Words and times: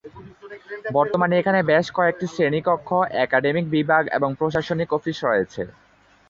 বর্তমানে 0.93 1.33
এখানে 1.37 1.59
বেশ 1.71 1.85
কয়েকটি 1.97 2.25
শ্রেণীকক্ষ, 2.27 2.89
একাডেমিক 3.25 3.65
বিভাগ 3.75 4.03
এবং 4.17 4.29
প্রশাসনিক 4.39 4.89
অফিস 4.97 5.17
রয়েছে। 5.23 5.61